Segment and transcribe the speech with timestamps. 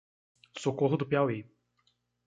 [0.63, 1.39] Socorro do Piauí